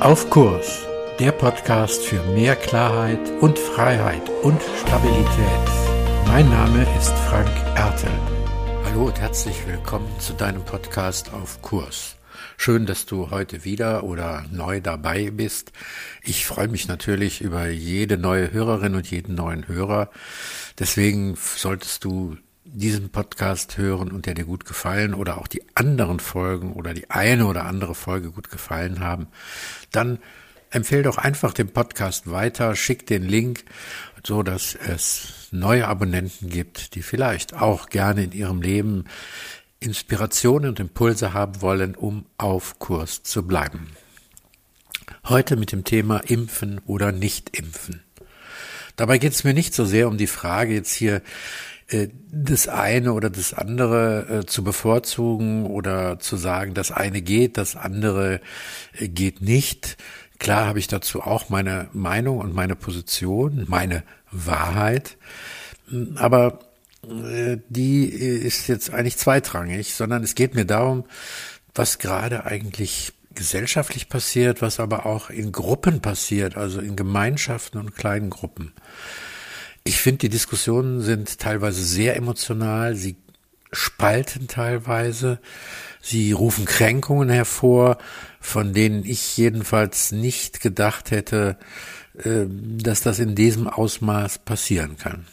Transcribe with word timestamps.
Auf 0.00 0.30
Kurs, 0.30 0.86
der 1.18 1.30
Podcast 1.30 2.02
für 2.02 2.22
mehr 2.32 2.56
Klarheit 2.56 3.20
und 3.42 3.58
Freiheit 3.58 4.30
und 4.42 4.58
Stabilität. 4.80 5.26
Mein 6.26 6.48
Name 6.48 6.86
ist 6.98 7.12
Frank 7.28 7.50
Ertel. 7.76 8.10
Hallo 8.86 9.08
und 9.08 9.20
herzlich 9.20 9.66
willkommen 9.66 10.08
zu 10.18 10.32
deinem 10.32 10.64
Podcast 10.64 11.34
Auf 11.34 11.60
Kurs. 11.60 12.16
Schön, 12.56 12.86
dass 12.86 13.04
du 13.04 13.30
heute 13.30 13.66
wieder 13.66 14.04
oder 14.04 14.46
neu 14.50 14.80
dabei 14.80 15.30
bist. 15.30 15.70
Ich 16.22 16.46
freue 16.46 16.68
mich 16.68 16.88
natürlich 16.88 17.42
über 17.42 17.68
jede 17.68 18.16
neue 18.16 18.50
Hörerin 18.52 18.94
und 18.94 19.10
jeden 19.10 19.34
neuen 19.34 19.68
Hörer. 19.68 20.08
Deswegen 20.78 21.36
solltest 21.36 22.04
du 22.04 22.38
diesen 22.72 23.10
Podcast 23.10 23.78
hören 23.78 24.10
und 24.10 24.26
der 24.26 24.34
dir 24.34 24.44
gut 24.44 24.64
gefallen 24.64 25.14
oder 25.14 25.38
auch 25.38 25.46
die 25.46 25.62
anderen 25.74 26.20
Folgen 26.20 26.72
oder 26.72 26.94
die 26.94 27.10
eine 27.10 27.46
oder 27.46 27.64
andere 27.64 27.94
Folge 27.94 28.30
gut 28.30 28.50
gefallen 28.50 29.00
haben, 29.00 29.26
dann 29.90 30.18
empfehle 30.70 31.02
doch 31.02 31.18
einfach 31.18 31.52
den 31.52 31.68
Podcast 31.68 32.30
weiter, 32.30 32.76
schick 32.76 33.06
den 33.06 33.24
Link, 33.24 33.64
so 34.24 34.42
dass 34.42 34.74
es 34.74 35.48
neue 35.50 35.88
Abonnenten 35.88 36.48
gibt, 36.48 36.94
die 36.94 37.02
vielleicht 37.02 37.54
auch 37.54 37.88
gerne 37.88 38.24
in 38.24 38.32
ihrem 38.32 38.62
Leben 38.62 39.04
Inspirationen 39.80 40.70
und 40.70 40.80
Impulse 40.80 41.32
haben 41.32 41.62
wollen, 41.62 41.94
um 41.94 42.26
auf 42.36 42.78
Kurs 42.78 43.22
zu 43.22 43.46
bleiben. 43.46 43.88
Heute 45.24 45.56
mit 45.56 45.72
dem 45.72 45.84
Thema 45.84 46.18
Impfen 46.18 46.80
oder 46.86 47.12
nicht 47.12 47.56
impfen. 47.58 48.02
Dabei 48.96 49.18
geht 49.18 49.32
es 49.32 49.44
mir 49.44 49.54
nicht 49.54 49.74
so 49.74 49.84
sehr 49.84 50.08
um 50.08 50.18
die 50.18 50.26
Frage 50.26 50.74
jetzt 50.74 50.92
hier 50.92 51.22
das 52.30 52.68
eine 52.68 53.12
oder 53.12 53.30
das 53.30 53.52
andere 53.52 54.40
äh, 54.40 54.46
zu 54.46 54.62
bevorzugen 54.62 55.66
oder 55.66 56.18
zu 56.18 56.36
sagen, 56.36 56.74
das 56.74 56.92
eine 56.92 57.22
geht, 57.22 57.56
das 57.58 57.76
andere 57.76 58.40
äh, 58.98 59.08
geht 59.08 59.40
nicht. 59.40 59.96
Klar 60.38 60.66
habe 60.66 60.78
ich 60.78 60.86
dazu 60.86 61.20
auch 61.20 61.48
meine 61.48 61.88
Meinung 61.92 62.38
und 62.38 62.54
meine 62.54 62.76
Position, 62.76 63.64
meine 63.68 64.04
Wahrheit, 64.30 65.18
aber 66.14 66.60
die 67.02 68.04
ist 68.04 68.68
jetzt 68.68 68.92
eigentlich 68.92 69.16
zweitrangig, 69.16 69.94
sondern 69.94 70.22
es 70.22 70.34
geht 70.34 70.54
mir 70.54 70.64
darum, 70.64 71.04
was 71.74 71.98
gerade 71.98 72.44
eigentlich 72.44 73.12
gesellschaftlich 73.34 74.08
passiert, 74.08 74.60
was 74.60 74.80
aber 74.80 75.06
auch 75.06 75.30
in 75.30 75.52
Gruppen 75.52 76.00
passiert, 76.00 76.56
also 76.56 76.80
in 76.80 76.96
Gemeinschaften 76.96 77.78
und 77.78 77.96
kleinen 77.96 78.30
Gruppen. 78.30 78.72
Ich 79.84 80.00
finde, 80.00 80.18
die 80.18 80.28
Diskussionen 80.28 81.00
sind 81.00 81.38
teilweise 81.38 81.82
sehr 81.82 82.16
emotional, 82.16 82.94
sie 82.94 83.16
spalten 83.72 84.48
teilweise, 84.48 85.40
sie 86.02 86.32
rufen 86.32 86.64
Kränkungen 86.64 87.28
hervor, 87.28 87.98
von 88.40 88.72
denen 88.72 89.04
ich 89.04 89.36
jedenfalls 89.36 90.12
nicht 90.12 90.60
gedacht 90.60 91.10
hätte, 91.10 91.56
äh, 92.24 92.46
dass 92.48 93.02
das 93.02 93.18
in 93.18 93.34
diesem 93.34 93.68
Ausmaß 93.68 94.40
passieren 94.40 94.96
kann. 94.96 95.26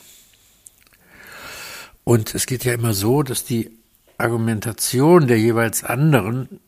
Und 2.03 2.35
es 2.35 2.45
geht 2.45 2.63
ja 2.63 2.73
immer 2.73 2.93
so, 2.93 3.23
dass 3.23 3.43
die 3.43 3.71
Argumentation 4.17 5.27
der 5.27 5.39
jeweils 5.39 5.83
anderen 5.83 6.61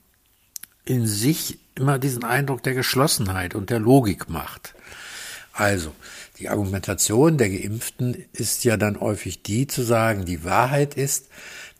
in 0.86 1.08
sich 1.08 1.60
immer 1.76 1.98
diesen 1.98 2.24
Eindruck 2.24 2.64
der 2.64 2.74
Geschlossenheit 2.74 3.56
und 3.56 3.70
der 3.70 3.80
Logik 3.80 4.30
macht. 4.30 4.76
Also, 5.54 5.94
die 6.38 6.50
Argumentation 6.50 7.38
der 7.38 7.50
Geimpften 7.50 8.26
ist 8.34 8.64
ja 8.64 8.78
dann 8.78 9.00
häufig 9.00 9.44
die 9.44 9.68
zu 9.68 9.82
sagen, 9.82 10.26
die 10.26 10.44
Wahrheit 10.44 10.96
ist, 10.96 11.28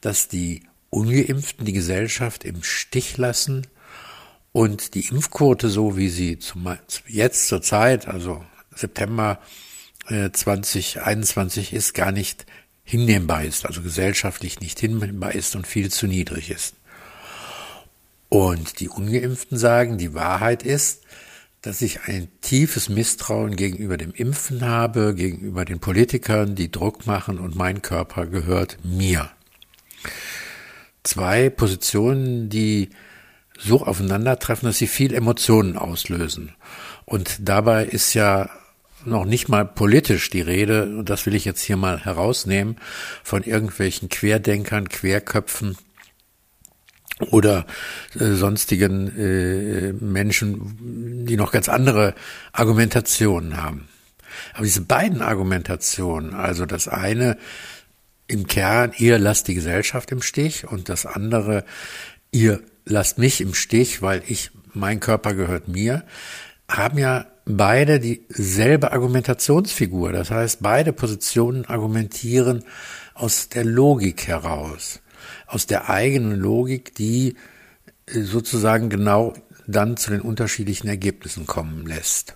dass 0.02 0.28
die 0.28 0.64
ungeimpften 0.90 1.66
die 1.66 1.74
Gesellschaft 1.74 2.44
im 2.44 2.64
Stich 2.64 3.18
lassen 3.18 3.68
und 4.52 4.96
die 4.96 5.08
Impfquote, 5.08 5.70
so 5.70 5.96
wie 5.96 6.10
sie 6.10 6.40
zum, 6.40 6.78
jetzt 7.08 7.48
zur 7.48 7.62
Zeit, 7.62 8.08
also 8.08 8.44
September 8.76 9.40
2021 10.08 11.74
äh, 11.74 11.78
ist, 11.78 11.94
gar 11.94 12.12
nicht 12.12 12.46
hinnehmbar 12.84 13.44
ist, 13.44 13.66
also 13.66 13.82
gesellschaftlich 13.82 14.60
nicht 14.60 14.80
hinnehmbar 14.80 15.36
ist 15.36 15.56
und 15.56 15.68
viel 15.68 15.92
zu 15.92 16.08
niedrig 16.08 16.50
ist. 16.50 16.74
Und 18.30 18.80
die 18.80 18.90
Ungeimpften 18.90 19.58
sagen, 19.58 19.98
die 19.98 20.14
Wahrheit 20.14 20.64
ist, 20.64 21.04
dass 21.62 21.82
ich 21.82 22.02
ein 22.06 22.30
tiefes 22.42 22.90
Misstrauen 22.90 23.56
gegenüber 23.56 23.98
dem 23.98 24.12
Impfen 24.12 24.62
habe, 24.62 25.14
gegenüber 25.14 25.66
den 25.66 25.80
Politikern, 25.80 26.56
die 26.56 26.72
Druck 26.72 27.06
machen 27.06 27.38
und 27.40 27.56
mein 27.56 27.82
Körper 27.82 28.26
gehört 28.26 28.78
mir. 28.84 29.30
Zwei 31.04 31.50
Positionen, 31.50 32.50
die 32.50 32.90
so 33.58 33.86
aufeinandertreffen, 33.86 34.68
dass 34.68 34.78
sie 34.78 34.88
viel 34.88 35.14
Emotionen 35.14 35.78
auslösen. 35.78 36.54
Und 37.06 37.38
dabei 37.42 37.86
ist 37.86 38.14
ja 38.14 38.50
noch 39.06 39.26
nicht 39.26 39.50
mal 39.50 39.66
politisch 39.66 40.30
die 40.30 40.42
Rede, 40.42 40.84
und 40.84 41.10
das 41.10 41.26
will 41.26 41.36
ich 41.36 41.46
jetzt 41.46 41.62
hier 41.62 41.78
mal 41.78 42.04
herausnehmen, 42.04 42.78
von 43.24 43.44
irgendwelchen 43.44 44.10
Querdenkern, 44.10 44.90
Querköpfen, 44.90 45.78
oder 47.20 47.66
äh, 48.20 48.32
sonstigen 48.32 49.08
äh, 49.18 49.94
Menschen, 49.94 51.26
die 51.26 51.36
noch 51.36 51.52
ganz 51.52 51.70
andere 51.70 52.16
Argumentationen 52.52 53.58
haben. 53.58 53.88
Aber 54.54 54.64
diese 54.64 54.82
beiden 54.82 55.22
Argumentationen, 55.22 56.34
also 56.34 56.66
das 56.66 56.88
eine 56.88 57.38
im 58.28 58.48
Kern, 58.48 58.94
ihr 58.98 59.20
lasst 59.20 59.48
die 59.48 59.56
Gesellschaft 59.56 60.12
im 60.12 60.22
Stich 60.22 60.68
und 60.68 60.88
das 60.88 61.06
andere, 61.06 61.66
ihr 62.32 62.62
lasst 62.86 63.18
mich 63.18 63.42
im 63.42 63.54
Stich, 63.54 64.02
weil 64.02 64.22
ich, 64.28 64.52
mein 64.74 65.00
Körper 65.00 65.34
gehört 65.34 65.68
mir, 65.68 66.04
haben 66.70 66.98
ja 67.00 67.26
beide 67.46 68.00
dieselbe 68.00 68.92
Argumentationsfigur. 68.92 70.12
Das 70.12 70.30
heißt, 70.30 70.62
beide 70.62 70.94
Positionen 70.94 71.66
argumentieren 71.66 72.64
aus 73.16 73.50
der 73.50 73.66
Logik 73.66 74.28
heraus 74.28 75.02
aus 75.48 75.66
der 75.68 75.90
eigenen 75.90 76.40
Logik, 76.40 76.96
die 76.96 77.36
äh, 78.08 78.22
sozusagen 78.22 78.90
genau 78.90 79.34
dann 79.68 79.98
zu 79.98 80.12
den 80.12 80.22
unterschiedlichen 80.22 80.88
Ergebnissen 80.88 81.46
kommen 81.46 81.86
lässt. 81.86 82.36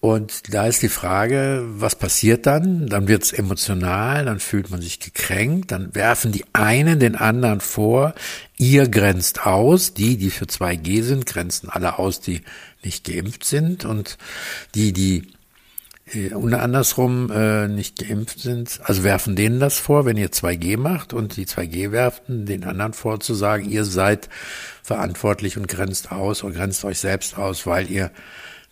Und 0.00 0.52
da 0.52 0.66
ist 0.66 0.82
die 0.82 0.88
Frage, 0.88 1.62
was 1.64 1.94
passiert 1.94 2.46
dann? 2.46 2.88
Dann 2.88 3.06
wird 3.06 3.22
es 3.22 3.32
emotional, 3.32 4.24
dann 4.24 4.40
fühlt 4.40 4.68
man 4.68 4.82
sich 4.82 4.98
gekränkt, 4.98 5.70
dann 5.70 5.94
werfen 5.94 6.32
die 6.32 6.44
einen 6.52 6.98
den 6.98 7.14
anderen 7.14 7.60
vor, 7.60 8.12
ihr 8.58 8.88
grenzt 8.88 9.46
aus, 9.46 9.94
die, 9.94 10.16
die 10.16 10.30
für 10.30 10.46
2G 10.46 11.04
sind, 11.04 11.26
grenzen 11.26 11.68
alle 11.68 12.00
aus, 12.00 12.20
die 12.20 12.40
nicht 12.82 13.04
geimpft 13.04 13.44
sind 13.44 13.84
und 13.84 14.18
die, 14.74 14.92
die 14.92 15.28
und 16.34 16.52
andersrum 16.52 17.30
äh, 17.30 17.68
nicht 17.68 17.96
geimpft 17.96 18.40
sind, 18.40 18.80
also 18.84 19.02
werfen 19.02 19.36
denen 19.36 19.60
das 19.60 19.78
vor, 19.78 20.04
wenn 20.04 20.16
ihr 20.16 20.30
2G 20.30 20.76
macht 20.76 21.12
und 21.12 21.36
die 21.36 21.46
2G 21.46 21.90
werfen 21.90 22.44
den 22.44 22.64
anderen 22.64 22.92
vor 22.92 23.20
zu 23.20 23.34
sagen, 23.34 23.70
ihr 23.70 23.84
seid 23.84 24.28
verantwortlich 24.82 25.56
und 25.56 25.68
grenzt 25.68 26.12
aus 26.12 26.42
und 26.42 26.54
grenzt 26.54 26.84
euch 26.84 26.98
selbst 26.98 27.38
aus, 27.38 27.66
weil 27.66 27.90
ihr 27.90 28.10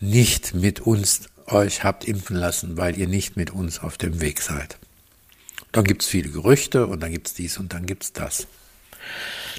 nicht 0.00 0.54
mit 0.54 0.80
uns 0.80 1.28
euch 1.46 1.82
habt 1.84 2.04
impfen 2.04 2.36
lassen, 2.36 2.76
weil 2.76 2.98
ihr 2.98 3.06
nicht 3.06 3.36
mit 3.36 3.50
uns 3.50 3.80
auf 3.80 3.96
dem 3.96 4.20
Weg 4.20 4.40
seid. 4.42 4.78
Dann 5.72 5.84
gibt's 5.84 6.06
viele 6.06 6.30
Gerüchte 6.30 6.86
und 6.86 7.00
dann 7.00 7.12
gibt's 7.12 7.34
dies 7.34 7.58
und 7.58 7.72
dann 7.72 7.86
gibt's 7.86 8.12
das. 8.12 8.48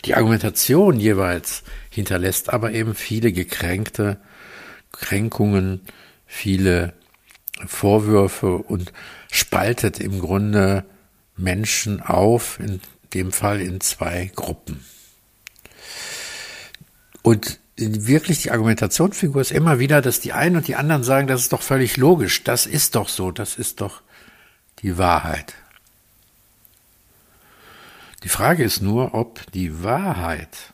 Die 0.05 0.15
Argumentation 0.15 0.99
jeweils 0.99 1.63
hinterlässt 1.89 2.51
aber 2.51 2.73
eben 2.73 2.95
viele 2.95 3.31
gekränkte 3.31 4.17
Kränkungen, 4.91 5.81
viele 6.25 6.93
Vorwürfe 7.67 8.57
und 8.57 8.93
spaltet 9.31 9.99
im 9.99 10.19
Grunde 10.19 10.85
Menschen 11.37 12.01
auf, 12.01 12.59
in 12.59 12.81
dem 13.13 13.31
Fall 13.31 13.61
in 13.61 13.81
zwei 13.81 14.31
Gruppen. 14.35 14.85
Und 17.21 17.59
wirklich 17.77 18.41
die 18.41 18.51
Argumentationsfigur 18.51 19.41
ist 19.41 19.51
immer 19.51 19.79
wieder, 19.79 20.01
dass 20.01 20.19
die 20.19 20.33
einen 20.33 20.57
und 20.57 20.67
die 20.67 20.75
anderen 20.75 21.03
sagen, 21.03 21.27
das 21.27 21.41
ist 21.41 21.53
doch 21.53 21.61
völlig 21.61 21.97
logisch, 21.97 22.43
das 22.43 22.65
ist 22.65 22.95
doch 22.95 23.09
so, 23.09 23.31
das 23.31 23.55
ist 23.55 23.81
doch 23.81 24.01
die 24.79 24.97
Wahrheit. 24.97 25.53
Die 28.23 28.29
Frage 28.29 28.63
ist 28.63 28.81
nur, 28.81 29.15
ob 29.15 29.51
die 29.51 29.83
Wahrheit, 29.83 30.73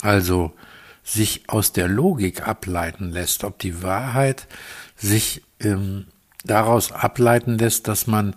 also 0.00 0.52
sich 1.04 1.48
aus 1.48 1.72
der 1.72 1.88
Logik 1.88 2.46
ableiten 2.46 3.10
lässt, 3.10 3.44
ob 3.44 3.58
die 3.58 3.82
Wahrheit 3.82 4.46
sich 4.96 5.42
ähm, 5.60 6.06
daraus 6.44 6.92
ableiten 6.92 7.58
lässt, 7.58 7.88
dass 7.88 8.06
man 8.06 8.34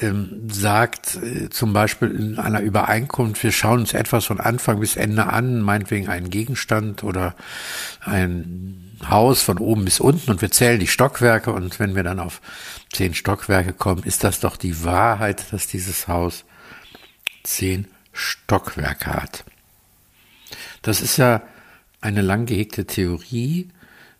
ähm, 0.00 0.48
sagt, 0.50 1.16
äh, 1.16 1.50
zum 1.50 1.72
Beispiel 1.72 2.10
in 2.10 2.38
einer 2.38 2.60
Übereinkunft, 2.60 3.42
wir 3.42 3.52
schauen 3.52 3.80
uns 3.80 3.94
etwas 3.94 4.26
von 4.26 4.40
Anfang 4.40 4.80
bis 4.80 4.96
Ende 4.96 5.26
an, 5.26 5.60
meinetwegen 5.60 6.08
einen 6.08 6.30
Gegenstand 6.30 7.04
oder 7.04 7.34
ein 8.00 8.96
Haus 9.08 9.42
von 9.42 9.58
oben 9.58 9.84
bis 9.84 10.00
unten 10.00 10.30
und 10.30 10.42
wir 10.42 10.50
zählen 10.50 10.80
die 10.80 10.86
Stockwerke 10.86 11.52
und 11.52 11.78
wenn 11.78 11.94
wir 11.94 12.02
dann 12.02 12.20
auf 12.20 12.40
zehn 12.92 13.14
Stockwerke 13.14 13.72
kommen, 13.72 14.02
ist 14.02 14.24
das 14.24 14.40
doch 14.40 14.56
die 14.56 14.84
Wahrheit, 14.84 15.52
dass 15.52 15.66
dieses 15.66 16.08
Haus 16.08 16.44
zehn 17.44 17.86
Stockwerke 18.12 19.12
hat. 19.12 19.44
Das 20.82 21.00
ist 21.00 21.16
ja 21.16 21.42
eine 22.00 22.22
lang 22.22 22.46
gehegte 22.46 22.86
Theorie, 22.86 23.68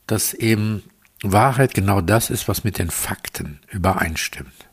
dass 0.06 0.34
eben 0.34 0.82
Wahrheit 1.22 1.74
genau 1.74 2.00
das 2.00 2.30
ist, 2.30 2.48
was 2.48 2.64
mit 2.64 2.78
den 2.78 2.90
Fakten 2.90 3.60
übereinstimmt. 3.70 4.68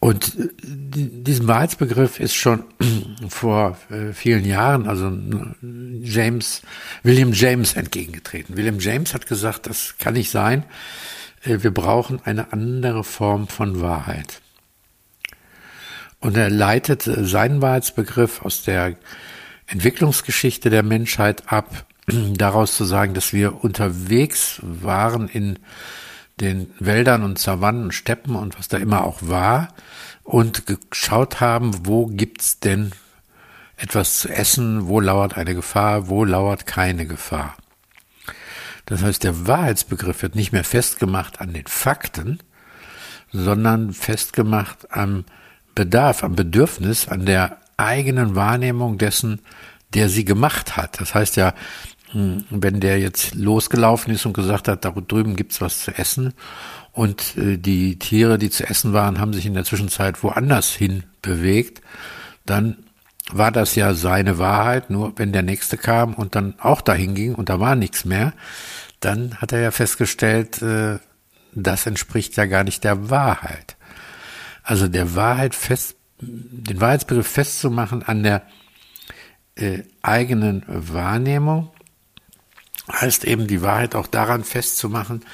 Und 0.00 0.34
äh, 0.38 0.48
diesem 0.62 1.46
Wahrheitsbegriff 1.46 2.20
ist 2.20 2.34
schon 2.34 2.64
vor 3.28 3.76
äh, 3.90 4.12
vielen 4.12 4.46
Jahren, 4.46 4.88
also 4.88 5.12
James, 6.02 6.62
William 7.02 7.32
James 7.32 7.74
entgegengetreten. 7.74 8.56
William 8.56 8.78
James 8.78 9.12
hat 9.12 9.26
gesagt, 9.26 9.66
das 9.66 9.96
kann 9.98 10.14
nicht 10.14 10.30
sein. 10.30 10.64
Äh, 11.44 11.58
wir 11.62 11.72
brauchen 11.72 12.20
eine 12.24 12.52
andere 12.52 13.04
Form 13.04 13.46
von 13.46 13.82
Wahrheit. 13.82 14.40
Und 16.18 16.36
er 16.36 16.50
leitet 16.50 17.02
seinen 17.02 17.62
Wahrheitsbegriff 17.62 18.42
aus 18.42 18.62
der 18.62 18.96
Entwicklungsgeschichte 19.66 20.68
der 20.68 20.82
Menschheit 20.82 21.50
ab, 21.52 21.86
daraus 22.10 22.76
zu 22.76 22.84
sagen, 22.84 23.14
dass 23.14 23.32
wir 23.32 23.64
unterwegs 23.64 24.60
waren 24.62 25.28
in 25.28 25.58
den 26.40 26.72
Wäldern 26.78 27.22
und 27.22 27.38
Savannen 27.38 27.84
und 27.84 27.92
Steppen 27.92 28.34
und 28.34 28.58
was 28.58 28.68
da 28.68 28.78
immer 28.78 29.04
auch 29.04 29.18
war 29.20 29.68
und 30.24 30.64
geschaut 30.66 31.40
haben, 31.40 31.86
wo 31.86 32.06
gibt's 32.06 32.60
denn 32.60 32.92
etwas 33.76 34.18
zu 34.18 34.28
essen, 34.28 34.86
wo 34.86 35.00
lauert 35.00 35.36
eine 35.36 35.54
Gefahr, 35.54 36.08
wo 36.08 36.24
lauert 36.24 36.66
keine 36.66 37.06
Gefahr. 37.06 37.56
Das 38.86 39.02
heißt, 39.02 39.22
der 39.24 39.46
Wahrheitsbegriff 39.46 40.22
wird 40.22 40.34
nicht 40.34 40.52
mehr 40.52 40.64
festgemacht 40.64 41.40
an 41.40 41.52
den 41.52 41.66
Fakten, 41.66 42.40
sondern 43.32 43.92
festgemacht 43.92 44.90
am 44.90 45.24
Bedarf, 45.74 46.24
am 46.24 46.34
Bedürfnis, 46.34 47.08
an 47.08 47.24
der 47.24 47.58
eigenen 47.76 48.34
Wahrnehmung 48.34 48.98
dessen, 48.98 49.40
der 49.94 50.08
sie 50.08 50.24
gemacht 50.24 50.76
hat. 50.76 51.00
Das 51.00 51.14
heißt 51.14 51.36
ja, 51.36 51.54
wenn 52.12 52.80
der 52.80 52.98
jetzt 52.98 53.34
losgelaufen 53.34 54.12
ist 54.12 54.26
und 54.26 54.32
gesagt 54.32 54.68
hat, 54.68 54.84
da 54.84 54.90
drüben 54.90 55.36
gibt's 55.36 55.60
was 55.60 55.84
zu 55.84 55.96
essen 55.96 56.34
und 56.92 57.36
äh, 57.36 57.56
die 57.56 57.98
Tiere, 57.98 58.38
die 58.38 58.50
zu 58.50 58.68
essen 58.68 58.92
waren, 58.92 59.20
haben 59.20 59.32
sich 59.32 59.46
in 59.46 59.54
der 59.54 59.64
Zwischenzeit 59.64 60.22
woanders 60.22 60.70
hin 60.70 61.04
bewegt, 61.22 61.82
dann 62.46 62.78
war 63.32 63.52
das 63.52 63.74
ja 63.74 63.94
seine 63.94 64.38
Wahrheit, 64.38 64.90
nur 64.90 65.12
wenn 65.16 65.32
der 65.32 65.42
nächste 65.42 65.76
kam 65.76 66.14
und 66.14 66.34
dann 66.34 66.54
auch 66.58 66.80
dahin 66.80 67.14
ging 67.14 67.34
und 67.34 67.48
da 67.48 67.60
war 67.60 67.76
nichts 67.76 68.04
mehr, 68.04 68.32
dann 68.98 69.36
hat 69.36 69.52
er 69.52 69.60
ja 69.60 69.70
festgestellt, 69.70 70.60
äh, 70.62 70.98
das 71.54 71.86
entspricht 71.86 72.36
ja 72.36 72.46
gar 72.46 72.64
nicht 72.64 72.84
der 72.84 73.10
Wahrheit. 73.10 73.76
Also 74.62 74.88
der 74.88 75.14
Wahrheit 75.14 75.54
fest, 75.54 75.96
den 76.20 76.80
Wahrheitsbegriff 76.80 77.26
festzumachen 77.26 78.02
an 78.02 78.22
der 78.22 78.42
äh, 79.56 79.82
eigenen 80.02 80.64
Wahrnehmung, 80.66 81.70
heißt 82.92 83.24
eben 83.24 83.46
die 83.46 83.62
Wahrheit 83.62 83.94
auch 83.94 84.06
daran 84.06 84.44
festzumachen, 84.44 85.24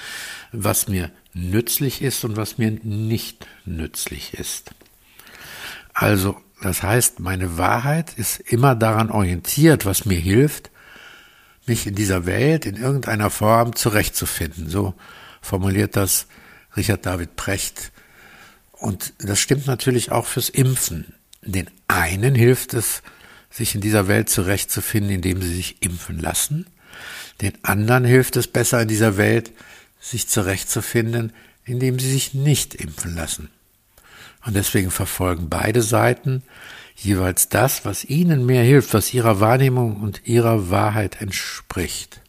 was 0.53 0.89
mir 0.89 1.11
nützlich 1.33 2.03
ist 2.03 2.25
und 2.25 2.37
was 2.37 2.59
mir 2.59 2.71
nicht 2.83 3.47
nützlich 3.65 4.35
ist. 4.35 4.71
Also, 5.93 6.37
das 6.63 6.83
heißt, 6.83 7.21
meine 7.21 7.59
Wahrheit 7.59 8.15
ist 8.17 8.41
immer 8.41 8.75
daran 8.75 9.11
orientiert, 9.11 9.85
was 9.85 10.07
mir 10.07 10.19
hilft, 10.19 10.71
mich 11.67 11.87
in 11.87 11.95
dieser 11.95 12.27
Welt 12.27 12.65
in 12.65 12.77
irgendeiner 12.77 13.31
Form 13.31 13.75
zurechtzufinden. 13.75 14.69
So 14.69 14.95
formuliert 15.43 15.97
das 15.97 16.27
Richard 16.77 17.05
David 17.05 17.37
Precht. 17.37 17.93
Und 18.73 19.15
das 19.19 19.39
stimmt 19.41 19.67
natürlich 19.67 20.13
auch 20.13 20.27
fürs 20.27 20.49
Impfen. 20.49 21.15
Den 21.43 21.69
einen 21.89 22.35
hilft 22.35 22.75
es, 22.75 23.03
sich 23.51 23.75
in 23.75 23.81
dieser 23.81 24.09
Welt 24.09 24.29
zurechtzufinden, 24.29 25.13
indem 25.13 25.41
sie 25.41 25.55
sich 25.55 25.83
impfen 25.83 26.19
lassen. 26.19 26.67
Den 27.41 27.53
anderen 27.63 28.05
hilft 28.05 28.37
es 28.37 28.47
besser 28.47 28.83
in 28.83 28.89
dieser 28.89 29.17
Welt, 29.17 29.53
sich 30.01 30.29
zurechtzufinden, 30.29 31.33
indem 31.65 31.99
sie 31.99 32.11
sich 32.11 32.35
nicht 32.35 32.75
impfen 32.75 33.15
lassen. 33.15 33.51
Und 34.45 34.55
deswegen 34.55 34.91
verfolgen 34.91 35.49
beide 35.49 35.83
Seiten 35.83 36.43
jeweils 36.95 37.49
das, 37.49 37.85
was 37.85 38.05
ihnen 38.05 38.47
mehr 38.47 38.63
hilft, 38.63 38.95
was 38.95 39.13
ihrer 39.13 39.41
Wahrnehmung 39.41 39.97
und 39.97 40.23
ihrer 40.25 40.71
Wahrheit 40.71 41.21
entspricht. 41.21 42.21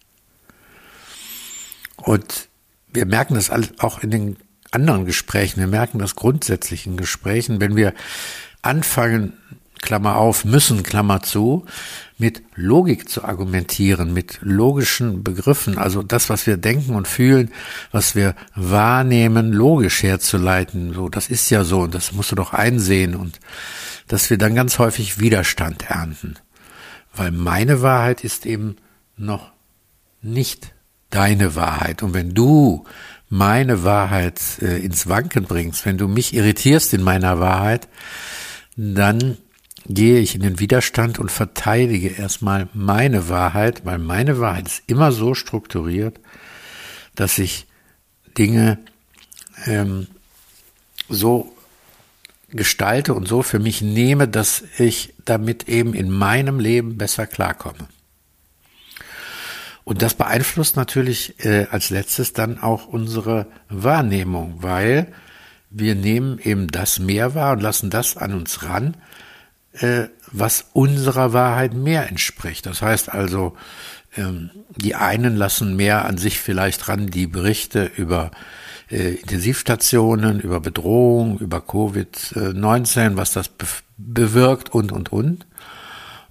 Und 1.95 2.50
wir 2.92 3.06
merken 3.06 3.36
das 3.36 3.51
auch 3.80 4.00
in 4.04 4.12
den 4.12 4.38
anderen 4.71 5.06
Gesprächen, 5.06 5.59
wir 5.59 5.68
merken 5.68 6.00
das 6.00 6.15
grundsätzlich 6.15 6.86
in 6.88 6.98
Gesprächen, 6.98 7.62
wenn 7.62 7.75
wir 7.75 7.94
anfangen, 8.62 9.33
Klammer 9.82 10.18
auf, 10.18 10.46
müssen, 10.46 10.84
Klammer 10.84 11.22
zu, 11.22 11.66
mit 12.18 12.42
Logik 12.56 13.10
zu 13.10 13.24
argumentieren, 13.24 14.14
mit 14.14 14.40
logischen 14.42 15.24
Begriffen, 15.24 15.78
also 15.78 16.04
das, 16.04 16.30
was 16.30 16.48
wir 16.48 16.58
denken 16.58 16.96
und 16.96 17.08
fühlen, 17.08 17.52
was 17.92 18.16
wir 18.16 18.36
wahrnehmen, 18.56 19.52
logisch 19.52 20.04
herzuleiten. 20.04 20.94
So, 20.94 21.10
das 21.10 21.30
ist 21.30 21.50
ja 21.50 21.64
so 21.64 21.82
und 21.82 21.94
das 21.94 22.12
musst 22.12 22.32
du 22.32 22.36
doch 22.36 22.54
einsehen 22.54 23.16
und 23.16 23.40
dass 24.08 24.30
wir 24.30 24.38
dann 24.38 24.56
ganz 24.56 24.80
häufig 24.80 25.20
Widerstand 25.20 25.90
ernten. 25.90 26.36
Weil 27.14 27.32
meine 27.32 27.82
Wahrheit 27.82 28.24
ist 28.24 28.46
eben 28.46 28.78
noch 29.16 29.52
nicht 30.22 30.74
deine 31.10 31.56
Wahrheit. 31.56 32.04
Und 32.04 32.14
wenn 32.14 32.34
du 32.34 32.86
meine 33.30 33.84
Wahrheit 33.84 34.40
äh, 34.62 34.78
ins 34.78 35.08
Wanken 35.08 35.44
bringst, 35.44 35.86
wenn 35.86 35.98
du 35.98 36.08
mich 36.08 36.34
irritierst 36.34 36.94
in 36.94 37.04
meiner 37.04 37.40
Wahrheit, 37.40 37.88
dann 38.76 39.38
gehe 39.89 40.19
ich 40.19 40.36
in 40.36 40.42
den 40.42 40.60
Widerstand 40.60 41.19
und 41.19 41.31
verteidige 41.31 42.10
erstmal 42.10 42.68
meine 42.74 43.30
Wahrheit, 43.30 43.86
weil 43.86 44.00
meine 44.00 44.39
Wahrheit 44.39 44.68
ist 44.68 44.84
immer 44.88 45.12
so 45.12 45.34
strukturiert, 45.34 46.19
dass 47.16 47.38
ich 47.38 47.68
Dinge 48.38 48.78
ähm, 49.66 50.07
so 51.10 51.54
gestalte 52.50 53.13
und 53.13 53.28
so 53.28 53.42
für 53.42 53.60
mich 53.60 53.81
nehme, 53.81 54.28
dass 54.28 54.63
ich 54.78 55.13
damit 55.25 55.68
eben 55.68 55.94
in 55.94 56.10
meinem 56.10 56.60
Leben 56.60 56.98
besser 56.98 57.28
klarkomme. 57.28 57.88
Und 59.83 60.01
das 60.01 60.16
beeinflusst 60.16 60.75
natürlich 60.75 61.44
äh, 61.45 61.68
als 61.72 61.90
letztes 61.90 62.33
dann 62.33 62.62
auch 62.62 62.88
unsere 62.88 63.48
Wahrnehmung, 63.69 64.56
weil 64.60 65.13
wir 65.69 65.95
nehmen 65.95 66.40
eben 66.40 66.68
das 66.68 67.00
mehr 67.00 67.36
wahr 67.36 67.54
und 67.54 67.62
lassen 67.62 67.90
das 67.90 68.18
an 68.18 68.33
uns 68.33 68.63
ran, 68.63 68.98
was 70.32 70.66
unserer 70.74 71.34
Wahrheit 71.34 71.74
mehr 71.74 72.10
entspricht. 72.10 72.66
Das 72.66 72.82
heißt 72.82 73.14
also, 73.14 73.56
ähm, 74.16 74.50
die 74.76 74.96
einen 74.96 75.36
lassen 75.36 75.76
mehr 75.76 76.06
an 76.06 76.18
sich 76.18 76.40
vielleicht 76.40 76.88
ran, 76.88 77.07
die 77.07 77.28
Berichte 77.28 77.92
über 77.96 78.31
äh, 78.90 79.16
Intensivstationen, 79.16 80.40
über 80.40 80.60
Bedrohung, 80.60 81.40
über 81.40 81.60
Covid-19, 81.60 83.18
was 83.18 83.34
das 83.34 83.50
be 83.50 83.66
bewirkt 84.00 84.69
und, 84.69 84.92
und, 84.92 85.12
und. 85.12 85.48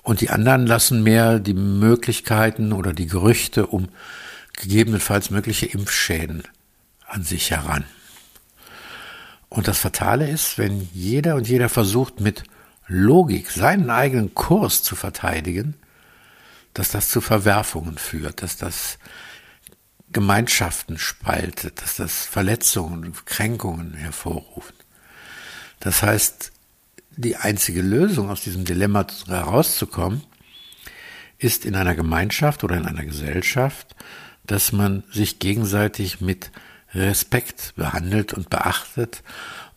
Und 0.04 0.20
die 0.20 0.30
anderen 0.30 0.68
lassen 0.68 1.02
mehr 1.02 1.40
die 1.40 1.52
Möglichkeiten 1.52 2.72
oder 2.72 2.92
die 2.92 3.08
Gerüchte 3.08 3.66
um 3.66 3.88
gegebenenfalls 4.52 5.30
mögliche 5.30 5.66
Impfschäden 5.66 6.44
an 7.08 7.24
sich 7.24 7.50
heran. 7.50 7.84
Und 9.48 9.66
das 9.66 9.78
Fatale 9.78 10.30
ist, 10.30 10.58
wenn 10.58 10.88
jeder 10.92 11.34
und 11.34 11.48
jeder 11.48 11.68
versucht, 11.68 12.20
mit 12.20 12.44
Logik, 12.88 13.50
seinen 13.50 13.90
eigenen 13.90 14.34
Kurs 14.34 14.82
zu 14.82 14.94
verteidigen, 14.96 15.74
dass 16.74 16.90
das 16.90 17.10
zu 17.10 17.20
Verwerfungen 17.20 17.98
führt, 17.98 18.42
dass 18.42 18.56
das 18.56 18.98
Gemeinschaften 20.12 20.98
spaltet, 20.98 21.82
dass 21.82 21.96
das 21.96 22.24
Verletzungen 22.24 23.04
und 23.04 23.26
Kränkungen 23.26 23.94
hervorruft. 23.94 24.74
Das 25.80 26.02
heißt, 26.02 26.52
die 27.16 27.36
einzige 27.36 27.82
Lösung 27.82 28.30
aus 28.30 28.42
diesem 28.42 28.64
Dilemma 28.64 29.06
herauszukommen, 29.26 30.22
ist 31.38 31.64
in 31.64 31.74
einer 31.74 31.94
Gemeinschaft 31.94 32.64
oder 32.64 32.76
in 32.76 32.86
einer 32.86 33.04
Gesellschaft, 33.04 33.94
dass 34.44 34.72
man 34.72 35.02
sich 35.10 35.38
gegenseitig 35.38 36.20
mit 36.20 36.50
Respekt 36.94 37.74
behandelt 37.76 38.32
und 38.32 38.48
beachtet 38.48 39.22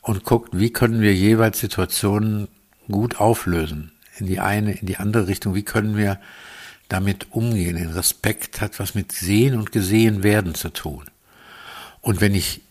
und 0.02 0.24
guckt, 0.24 0.58
wie 0.58 0.72
können 0.72 1.02
wir 1.02 1.14
jeweils 1.14 1.60
Situationen 1.60 2.48
gut 2.92 3.20
auflösen. 3.20 3.92
In 4.18 4.28
die 4.28 4.40
eine, 4.40 4.74
in 4.74 4.86
die 4.86 4.98
andere 4.98 5.28
Richtung. 5.28 5.56
Wie 5.56 5.64
können 5.64 5.96
wir 5.96 6.20
damit 6.90 7.28
umgehen? 7.32 7.78
Den 7.78 7.92
Respekt 7.92 8.62
hat 8.62 8.80
was 8.80 8.96
mit 8.96 9.12
Sehen 9.12 9.56
und 9.56 9.72
Gesehen 9.72 10.24
werden 10.24 10.56
zu 10.56 10.70
tun. 10.70 11.06
Und 12.02 12.22
wenn 12.22 12.36
ich 12.36 12.62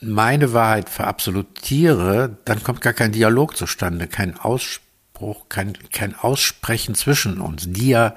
meine 0.00 0.52
Wahrheit 0.52 0.88
verabsolutiere, 0.88 2.36
dann 2.44 2.62
kommt 2.62 2.80
gar 2.80 2.92
kein 2.92 3.12
Dialog 3.12 3.56
zustande, 3.56 4.06
kein 4.06 4.38
Ausspruch, 4.38 5.48
kein, 5.48 5.74
kein 5.90 6.14
Aussprechen 6.14 6.94
zwischen 6.94 7.40
uns. 7.40 7.64
Dia 7.66 8.14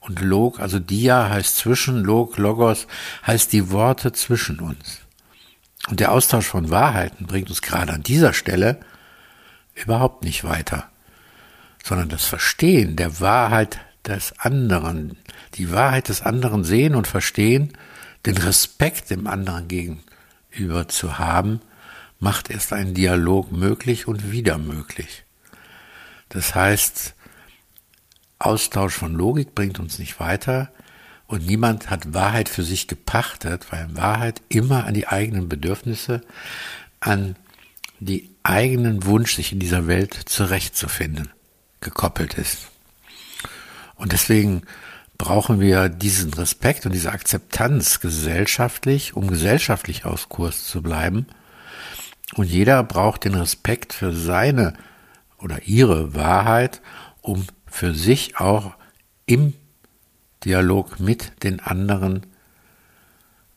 und 0.00 0.20
Log, 0.20 0.60
also 0.60 0.78
Dia 0.78 1.28
heißt 1.28 1.56
zwischen, 1.56 2.04
Log, 2.04 2.38
Logos 2.38 2.86
heißt 3.26 3.52
die 3.52 3.70
Worte 3.70 4.12
zwischen 4.12 4.60
uns. 4.60 5.00
Und 5.88 6.00
der 6.00 6.12
Austausch 6.12 6.46
von 6.46 6.70
Wahrheiten 6.70 7.26
bringt 7.26 7.48
uns 7.48 7.62
gerade 7.62 7.92
an 7.92 8.02
dieser 8.02 8.32
Stelle 8.32 8.80
überhaupt 9.82 10.24
nicht 10.24 10.44
weiter, 10.44 10.88
sondern 11.84 12.08
das 12.08 12.24
Verstehen 12.24 12.96
der 12.96 13.20
Wahrheit 13.20 13.78
des 14.04 14.38
anderen, 14.38 15.16
die 15.54 15.70
Wahrheit 15.70 16.08
des 16.08 16.22
anderen 16.22 16.64
sehen 16.64 16.94
und 16.94 17.06
verstehen, 17.06 17.72
den 18.26 18.36
Respekt 18.36 19.10
dem 19.10 19.26
anderen 19.26 19.68
gegenüber 19.68 20.88
zu 20.88 21.18
haben, 21.18 21.60
macht 22.18 22.50
erst 22.50 22.72
einen 22.72 22.94
Dialog 22.94 23.52
möglich 23.52 24.08
und 24.08 24.32
wieder 24.32 24.58
möglich. 24.58 25.24
Das 26.28 26.54
heißt, 26.54 27.14
Austausch 28.38 28.94
von 28.94 29.14
Logik 29.14 29.54
bringt 29.54 29.78
uns 29.78 29.98
nicht 29.98 30.20
weiter 30.20 30.70
und 31.26 31.46
niemand 31.46 31.90
hat 31.90 32.14
Wahrheit 32.14 32.48
für 32.48 32.62
sich 32.62 32.88
gepachtet, 32.88 33.66
weil 33.70 33.94
Wahrheit 33.96 34.42
immer 34.48 34.84
an 34.84 34.94
die 34.94 35.08
eigenen 35.08 35.48
Bedürfnisse, 35.48 36.22
an 37.00 37.36
die 38.00 38.30
eigenen 38.42 39.04
Wunsch, 39.04 39.34
sich 39.34 39.52
in 39.52 39.58
dieser 39.58 39.86
Welt 39.86 40.14
zurechtzufinden, 40.14 41.30
gekoppelt 41.80 42.34
ist. 42.34 42.68
Und 43.96 44.12
deswegen 44.12 44.62
brauchen 45.18 45.60
wir 45.60 45.88
diesen 45.88 46.32
Respekt 46.32 46.86
und 46.86 46.92
diese 46.92 47.12
Akzeptanz 47.12 48.00
gesellschaftlich, 48.00 49.14
um 49.14 49.26
gesellschaftlich 49.26 50.04
aus 50.04 50.28
Kurs 50.28 50.64
zu 50.64 50.80
bleiben. 50.80 51.26
Und 52.34 52.44
jeder 52.44 52.82
braucht 52.84 53.24
den 53.24 53.34
Respekt 53.34 53.92
für 53.92 54.12
seine 54.12 54.74
oder 55.38 55.62
ihre 55.64 56.14
Wahrheit, 56.14 56.80
um 57.20 57.46
für 57.66 57.94
sich 57.94 58.38
auch 58.38 58.74
im 59.26 59.54
Dialog 60.44 61.00
mit 61.00 61.42
den 61.42 61.60
anderen 61.60 62.26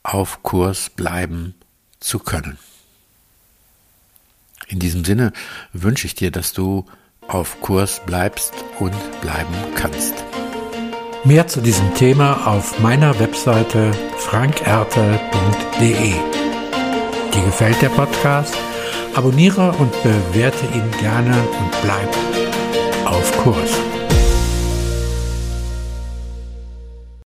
auf 0.03 0.41
Kurs 0.41 0.89
bleiben 0.89 1.53
zu 1.99 2.17
können. 2.17 2.57
In 4.71 4.79
diesem 4.79 5.03
Sinne 5.03 5.33
wünsche 5.73 6.07
ich 6.07 6.15
dir, 6.15 6.31
dass 6.31 6.53
du 6.53 6.85
auf 7.27 7.59
Kurs 7.59 8.01
bleibst 8.05 8.53
und 8.79 8.95
bleiben 9.21 9.53
kannst. 9.75 10.23
Mehr 11.25 11.45
zu 11.47 11.59
diesem 11.59 11.93
Thema 11.93 12.47
auf 12.47 12.79
meiner 12.79 13.19
Webseite 13.19 13.91
frankerte.de. 14.17 16.13
Dir 17.33 17.43
gefällt 17.45 17.81
der 17.81 17.89
Podcast? 17.89 18.55
Abonniere 19.13 19.73
und 19.73 19.91
bewerte 20.03 20.65
ihn 20.73 20.89
gerne 21.01 21.35
und 21.35 21.81
bleib 21.83 22.09
auf 23.05 23.37
Kurs. 23.43 23.90